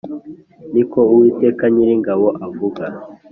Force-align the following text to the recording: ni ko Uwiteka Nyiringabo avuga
ni 0.73 0.83
ko 0.91 0.99
Uwiteka 1.13 1.63
Nyiringabo 1.73 2.27
avuga 2.45 2.83